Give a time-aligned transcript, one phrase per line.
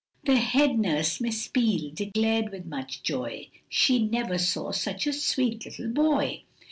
[0.23, 5.63] The head nurse Miss Peel, declared with much joy, She never saw such a sweet
[5.63, 6.41] little boy.